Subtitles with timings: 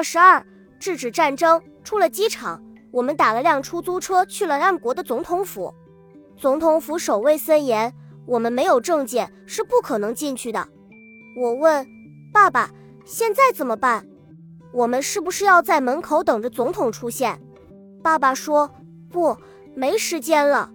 [0.00, 0.42] 二十二，
[0.78, 1.60] 制止战争。
[1.84, 2.58] 出了机场，
[2.90, 5.74] 我们打了辆出租车去了 M 国的总统府。
[6.38, 7.92] 总统府守卫森严，
[8.24, 10.66] 我们没有证件是不可能进去的。
[11.38, 11.86] 我问
[12.32, 12.70] 爸爸
[13.04, 14.06] ：“现在怎么办？
[14.72, 17.38] 我们是不是要在门口等着总统出现？”
[18.02, 18.70] 爸爸说
[19.12, 19.36] ：“不，
[19.74, 20.70] 没时间了。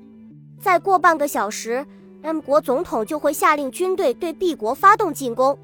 [0.62, 1.84] 再过半个小时
[2.22, 5.58] ，M 国总统就会下令军队对 B 国发动进攻。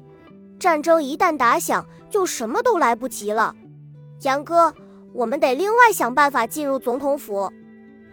[0.58, 3.56] 战争一旦打响，就什么都来不及了。”
[4.22, 4.72] 杨哥，
[5.12, 7.50] 我们得另外想办法进入总统府。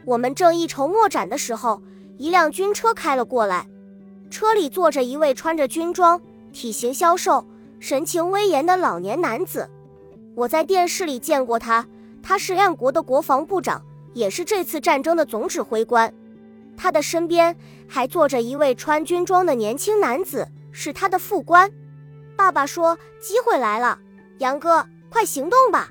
[0.06, 1.80] 我们正一筹莫展的时候，
[2.18, 3.68] 一辆军车开了过来，
[4.32, 6.20] 车里坐着一位穿着军装、
[6.52, 7.46] 体型消瘦、
[7.80, 9.70] 神情威严的老年男子。
[10.36, 11.86] 我在电视里见过他，
[12.24, 16.12] 他是两国的国防部长，也是这次战争的总指挥官。
[16.76, 17.56] 他的身边
[17.88, 21.70] 还坐着一位穿军装的年轻男子，是他的副官。
[22.40, 24.00] 爸爸说：“机会来了，
[24.38, 25.90] 杨哥，快行动吧！”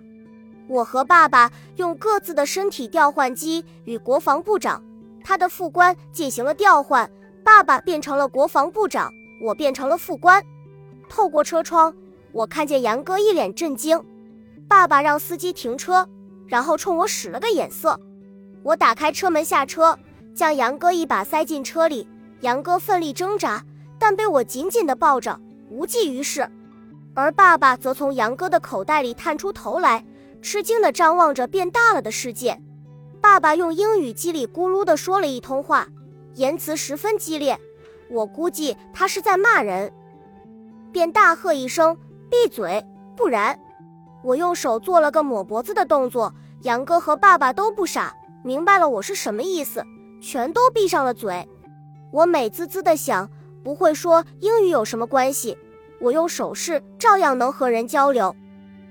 [0.66, 4.82] 我和爸爸用各自的身体调换机与国防部长
[5.22, 7.08] 他的副官进行了调换，
[7.44, 10.42] 爸爸变成了国防部长，我变成了副官。
[11.06, 11.94] 透过车窗，
[12.32, 14.02] 我看见杨哥一脸震惊。
[14.66, 16.08] 爸爸让司机停车，
[16.46, 18.00] 然后冲我使了个眼色。
[18.62, 19.98] 我打开车门下车，
[20.34, 22.08] 将杨哥一把塞进车里。
[22.40, 23.62] 杨哥奋力挣扎，
[23.98, 25.38] 但被我紧紧地抱着，
[25.78, 26.50] 无济于事。
[27.14, 30.04] 而爸爸则从杨哥的口袋里探出头来。
[30.40, 32.60] 吃惊地张望着变大了的世界，
[33.20, 35.88] 爸爸用英语叽里咕噜地说了一通话，
[36.34, 37.58] 言辞十分激烈，
[38.08, 39.92] 我估计他是在骂人。
[40.92, 41.96] 便大喝一声
[42.30, 42.84] ：“闭嘴！
[43.16, 43.58] 不然！”
[44.22, 46.32] 我用手做了个抹脖子的动作。
[46.62, 49.84] 杨哥和爸爸都不傻，明白了我是什么意思，
[50.20, 51.48] 全都闭上了嘴。
[52.12, 53.28] 我美滋滋地想，
[53.64, 55.58] 不会说英语有什么关系？
[56.00, 58.34] 我用手势照样能和人交流。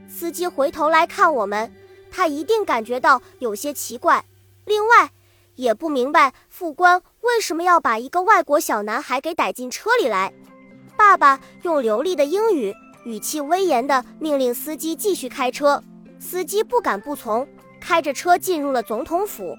[0.07, 1.71] 司机回头来看我们，
[2.09, 4.23] 他一定感觉到有些奇怪。
[4.65, 5.11] 另外，
[5.55, 10.33] 也不明白副官为什么要把一个外国小男孩给逮进车里来。
[10.95, 12.73] 爸爸用流利的英语，
[13.05, 15.83] 语气威严地命令司机继续开车。
[16.19, 17.47] 司机不敢不从，
[17.79, 19.55] 开着车进入了总统府。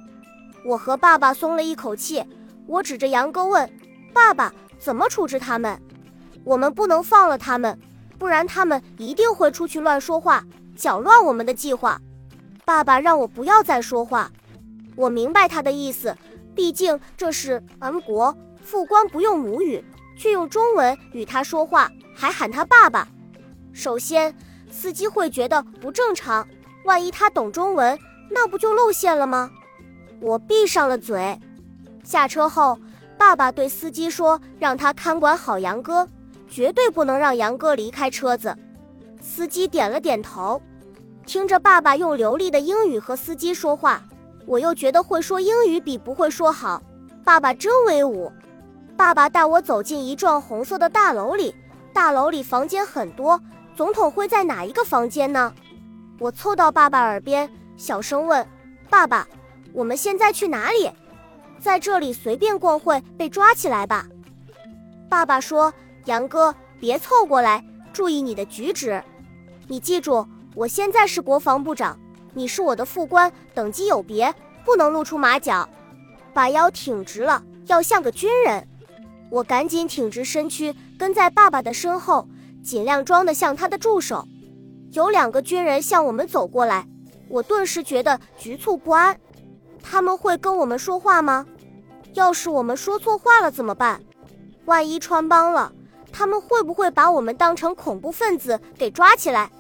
[0.65, 2.25] 我和爸爸松了一口气。
[2.67, 3.71] 我指着杨哥问
[4.13, 5.81] ：“爸爸，怎么处置他们？
[6.45, 7.79] 我们不能放了他们。”
[8.19, 10.45] 不然他们一定会出去乱说话，
[10.75, 12.01] 搅乱我们的计划。
[12.65, 14.29] 爸爸让我不要再说话。
[14.97, 16.17] 我明白他的意思，
[16.53, 19.85] 毕竟这是 M 国，副官不用母语，
[20.17, 23.07] 却用中文与他说话，还喊他爸爸。
[23.73, 24.35] 首先，
[24.69, 26.45] 司机会觉得不正常，
[26.85, 27.97] 万一他懂中文，
[28.33, 29.49] 那不就露馅了吗？
[30.21, 31.39] 我闭上了嘴。
[32.03, 32.77] 下车后，
[33.17, 36.09] 爸爸对司机说：“让他看管好杨哥。”
[36.49, 38.57] 绝对不能让杨哥离开车子。
[39.21, 40.61] 司机点了点头，
[41.27, 44.03] 听着爸爸用流利的英语和司机说话，
[44.47, 46.83] 我又觉得会说英语比不会说好。
[47.25, 48.33] 爸爸真威武。
[48.97, 51.55] 爸爸带我走进一幢红色的大楼里，
[51.93, 53.41] 大楼里房间很多。
[53.77, 55.53] 总统会在哪一个房间呢？
[56.19, 58.45] 我凑到爸爸耳边，小声问
[58.91, 59.29] ：“爸爸，
[59.73, 60.91] 我们现在去哪里？
[61.61, 64.07] 在这里随便逛会被抓起来吧？”
[65.11, 65.73] 爸爸说。
[66.09, 69.03] 杨哥，别凑过来，注意你的举止。
[69.67, 72.01] 你记住，我现在是国防部长，
[72.33, 75.69] 你是我的副官，等级有别，不能露出马脚，
[76.33, 78.67] 把腰挺直了，要像个军人。
[79.29, 82.27] 我赶紧挺直身躯，跟在爸爸的身后，
[82.65, 84.27] 尽量装得像他的助手。
[84.93, 86.89] 有两个军人向我们走过来，
[87.29, 89.15] 我顿时觉得局促不安。
[89.83, 91.47] 他们会跟我们说话吗？
[92.15, 94.01] 要是我们说错话了怎么办？
[94.65, 95.71] 万一穿帮了？
[96.13, 99.51] 他们会不会把我们当成恐怖分子给抓起来？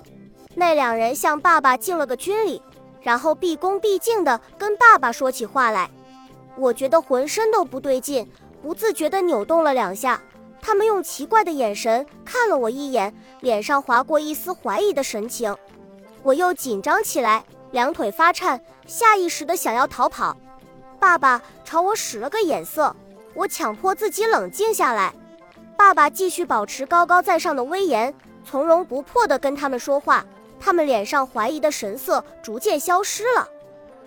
[0.54, 2.60] 那两人向爸爸敬了个军礼，
[3.00, 5.91] 然后毕恭毕敬地跟爸爸说起话来。
[6.56, 8.28] 我觉得浑身都不对劲，
[8.60, 10.20] 不自觉地扭动了两下。
[10.60, 15.56] 他们用奇怪的眼神看了我一眼，脸上划过一丝怀疑的神情。
[16.25, 20.37] 我又紧张起来，两腿发颤，下意识地想要逃跑。
[20.99, 22.94] 爸爸朝我使了个眼色，
[23.34, 25.14] 我强迫自己冷静下来。
[25.78, 28.12] 爸爸继续保持高高在上的威严，
[28.44, 30.26] 从容不迫地跟他们说话。
[30.58, 33.48] 他们脸上怀疑的神色逐渐消失了，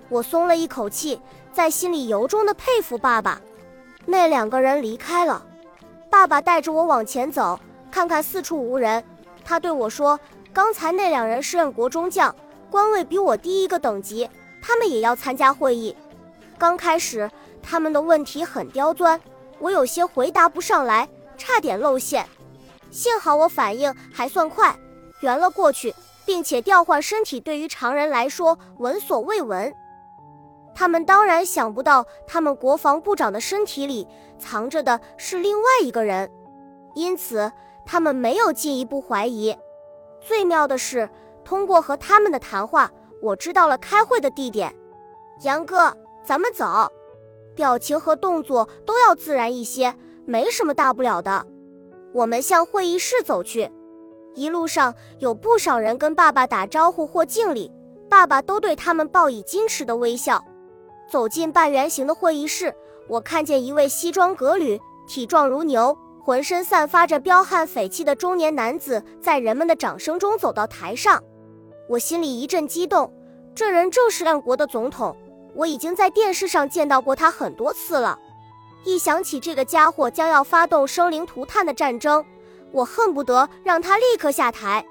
[0.09, 1.21] 我松了一口气，
[1.53, 3.41] 在心里由衷地佩服爸爸。
[4.05, 5.41] 那两个人离开了，
[6.09, 7.57] 爸爸带着我往前走，
[7.89, 9.01] 看看四处无人。
[9.45, 10.19] 他对我说
[10.51, 12.35] ：“刚才那两人是任国中将，
[12.69, 14.29] 官位比我低一个等级，
[14.61, 15.95] 他们也要参加会议。
[16.57, 17.31] 刚开始
[17.63, 19.17] 他们的问题很刁钻，
[19.59, 21.07] 我有些回答不上来。”
[21.41, 22.27] 差点露馅，
[22.91, 24.77] 幸好我反应还算快，
[25.21, 25.91] 圆了过去。
[26.23, 29.73] 并且调换身体对于常人来说闻所未闻。
[30.73, 34.07] 他们当然想不到，他们国防部长的身体里
[34.39, 36.31] 藏着的是另外一个人，
[36.93, 37.51] 因此
[37.85, 39.53] 他们没有进一步怀疑。
[40.21, 41.09] 最妙的是，
[41.43, 42.89] 通过和他们的谈话，
[43.21, 44.73] 我知道了开会的地点。
[45.41, 46.87] 杨哥，咱们走，
[47.55, 49.93] 表情和动作都要自然一些，
[50.25, 51.45] 没什么大不了的。
[52.13, 53.71] 我们向会议室走去，
[54.35, 57.71] 一路上有不少人跟爸爸打招呼或敬礼，
[58.09, 60.43] 爸爸都对他们报以矜持的微笑。
[61.09, 62.73] 走进半圆形的会议室，
[63.07, 71.21] 我看见一位西装革履、体壮如牛、浑身散发着彪悍匪气的中年男子，在人们的掌声中走到台上。
[71.89, 73.11] 我心里一阵激动，
[73.53, 75.15] 这人正是亮国的总统，
[75.53, 78.17] 我已经在电视上见到过他很多次了。
[78.83, 82.25] 一想起这个家伙将要发动生灵涂炭的战争，
[82.71, 84.85] 我恨不得让他立刻下台。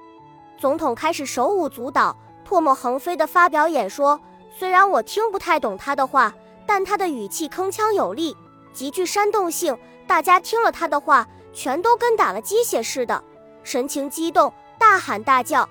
[0.59, 2.17] 总统开始手舞足蹈、
[2.47, 4.21] 唾沫横飞地发表演说。
[4.59, 6.35] 虽然我听不太懂他的话，
[6.67, 8.37] 但他的语气铿锵有力，
[8.75, 9.77] 极具煽动性。
[10.07, 13.25] 大家听了他的话，全都跟打了鸡血似的，
[13.63, 15.67] 神情激动，大喊大叫。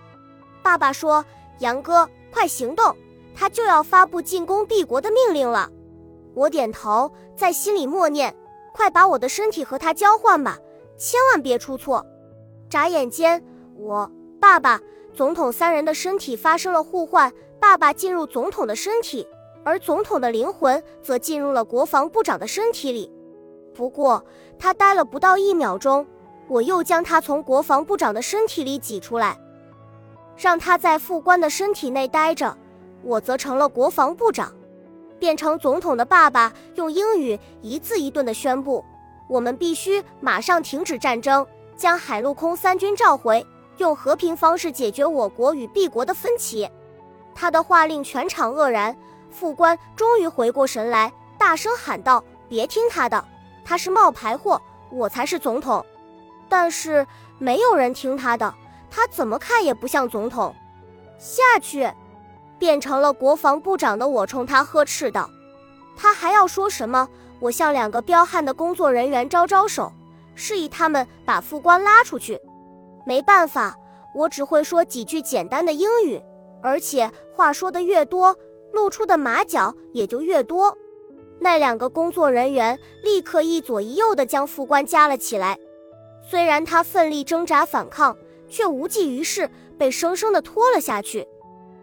[0.64, 1.24] 爸爸说
[1.60, 2.96] ：“杨哥，快行动！
[3.36, 5.70] 他就要发布进攻帝国的命令了。”
[6.34, 8.36] 我点头，在心里默念
[8.74, 10.58] ：“快把我的身体和他交换吧，
[10.98, 12.06] 千万别出错。”
[12.70, 13.44] 眨眼间，
[13.76, 14.10] 我、
[14.40, 14.80] 爸爸、
[15.14, 17.32] 总统三人的身体发生了互换。
[17.60, 19.28] 爸爸进入总统的身体，
[19.66, 23.12] 而总统的灵魂则进入了国防部长的身体里。
[23.74, 24.24] 不过，
[24.58, 26.08] 他待了不到一秒钟，
[26.48, 29.38] 我又将他从国防部长的身体里挤出来，
[30.38, 32.56] 让他在副官的身体内待着。
[33.04, 34.54] 我则成了国防部长，
[35.20, 38.84] 变成总统的爸爸用英语一字一顿地宣布
[39.28, 41.46] ：“我们必须马上停止战争，
[41.76, 43.46] 将海陆空三军召回，
[43.78, 46.70] 用和平方式解决我国与 B 国的分歧。”
[47.36, 48.96] 他的话令全场愕然，
[49.30, 53.24] 副官终于回过神来，大声喊道：“别听他的，
[53.64, 55.86] 他是冒牌货，我才是总统。”
[56.50, 57.06] 但是
[57.38, 58.54] 没有人听他的，
[58.90, 60.54] 他怎么看也不像总统。
[61.20, 61.88] 下去，
[62.60, 65.30] 变成了国防部长的我冲他呵斥道
[65.98, 67.08] ：“他还要说什么？”
[67.40, 69.90] 我向两个彪悍的工作人员招招手，
[70.36, 72.38] 示意他们把副官拉出去。
[73.06, 73.78] 没办法，
[74.14, 76.22] 我只会说几句简单的英语。
[76.62, 78.36] 而且话说的越多，
[78.74, 80.78] 露出的马脚也就越多。
[81.40, 85.58] 那两个工作人员立刻一左一右地将副官夹了起来。
[86.22, 88.18] 虽然他奋力挣扎反抗，
[88.50, 91.26] 却无济于事，被生生地拖了下去。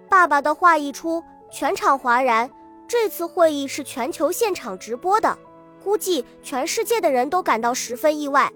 [0.08, 2.50] 爸爸的话一出，全场哗然。
[2.88, 5.36] 这次会议是全球现场直播的，
[5.82, 8.52] 估计全世界的人都感到十分意外。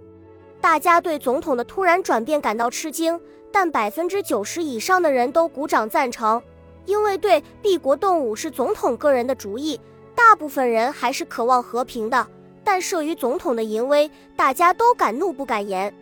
[0.61, 3.21] 大家对总统的突然转变感到吃惊。
[3.53, 6.41] 但百分之九十以上的人都鼓掌赞成，
[6.87, 9.81] 因为对帝国动武是总统个人的主意。
[10.15, 12.25] 大部分人还是渴望和平的，
[12.63, 15.93] 但慑于总统的淫威，大家都敢怒不敢言。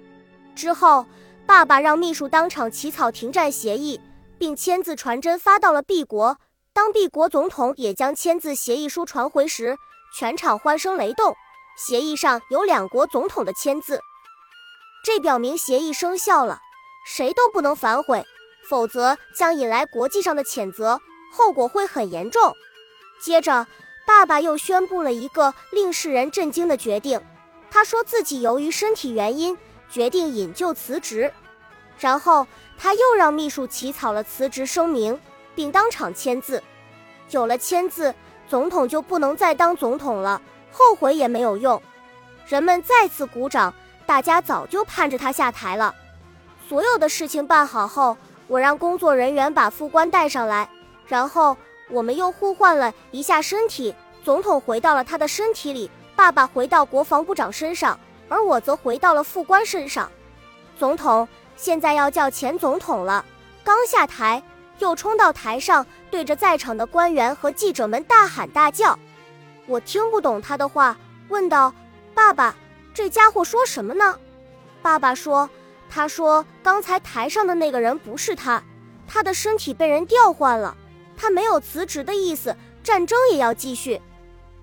[0.55, 1.07] 之后，
[1.47, 3.99] 爸爸让秘书当场起草停战协议，
[4.39, 6.39] 并签字传真发到了 B 国。
[6.73, 9.77] 当 B 国总统也将签字协议书传回时，
[10.17, 11.37] 全场欢声雷动。
[11.77, 14.01] 协议上有两国总统的签字，
[15.05, 16.61] 这表明协议生效了。
[17.07, 18.25] 谁都不能反悔，
[18.69, 21.01] 否则将引来国际上的谴责，
[21.33, 22.53] 后果会很严重。
[23.21, 23.67] 接着，
[24.07, 27.21] 爸爸又宣布了一个令世人震惊的决定，
[27.71, 29.57] 他说自己由于身体原因
[29.89, 31.33] 决定引咎辞职。
[31.99, 32.47] 然后
[32.79, 35.21] 他又让秘书起草了辞职声明，
[35.55, 36.63] 并当场签字。
[37.31, 38.15] 有了签字，
[38.49, 41.83] 总统就不能再当总统了，后悔也没有用。
[42.47, 43.75] 人们再次鼓掌，
[44.07, 45.95] 大家早就盼着他下台了。
[46.69, 48.17] 所有的事情办好后，
[48.47, 50.71] 我让工作人员把副官带上来，
[51.07, 51.57] 然后
[51.91, 53.95] 我们又互换了一下身体。
[54.25, 60.11] 总统回到了他的身体里，爸爸回到国防部长身上，而我则回到了副官身上。
[60.79, 61.27] 总统
[61.59, 63.23] 现在要叫前总统了。
[63.63, 64.43] 刚下台，
[64.79, 68.99] 又冲到台上，对着在场的官员和记者们大喊大叫。
[69.67, 70.97] 我听不懂他的话，
[71.29, 71.75] 问道
[72.15, 72.55] ：“爸爸，
[72.95, 74.17] 这家伙说什么呢？”
[74.81, 75.51] 爸爸说。
[75.91, 78.63] 他说：“刚才台上的那个人不是他，
[79.07, 80.77] 他的身体被人调换了。
[81.17, 83.99] 他没有辞职的意思，战争也要继续。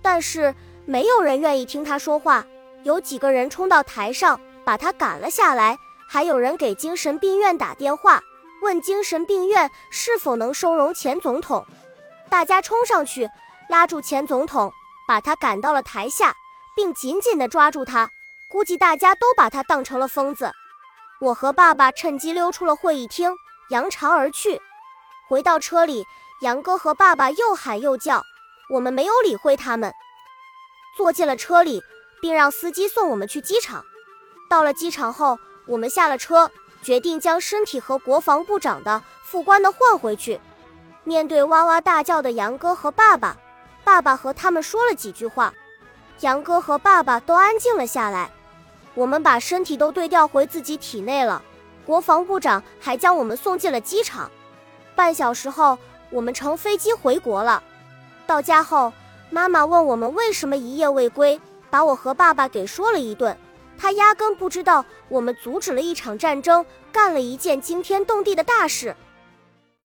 [0.03, 0.53] 但是
[0.85, 2.45] 没有人愿意听他说话。
[2.83, 5.79] 有几个人冲到台上，把他赶了下来。
[6.15, 8.23] 还有人给精神病院打电话，
[8.61, 11.67] 问精神病院是否能收容前总统。
[12.29, 13.29] 大家冲上去，
[13.67, 14.71] 拉住前总统，
[15.05, 16.33] 把他赶到了台下，
[16.73, 18.09] 并紧紧地抓住他。
[18.47, 20.53] 估计大家都把他当成了疯子。”
[21.19, 23.35] 我和爸爸趁机溜出了会议厅，
[23.69, 24.61] 扬长而去。
[25.27, 26.05] 回到车里，
[26.39, 28.23] 杨哥和爸爸又喊又叫，
[28.69, 29.91] 我们没有理会他们，
[30.95, 31.83] 坐进了车里，
[32.21, 33.83] 并让司机送我们去机场。
[34.49, 40.39] 到了机场后，我们下了车，决定将身体和国防部长的副官的换回去。
[41.03, 43.37] 面对哇哇大叫的杨哥和爸爸，
[43.83, 45.53] 爸爸和他们说了几句话，
[46.21, 48.31] 杨哥和爸爸都安静了下来。
[48.93, 51.41] 我们把身体都对调回自己体内了。
[51.85, 54.31] 国防部长还将我们送进了机场。
[54.95, 55.77] 半小时后，
[56.09, 57.61] 我们乘飞机回国了。
[58.25, 58.91] 到家后，
[59.29, 63.37] 妈妈问我们为什么一夜未归，把我和爸爸给说了一顿。
[63.77, 68.95] 他压根不知道我们阻止了一场战争，干了一件惊天动地的大事。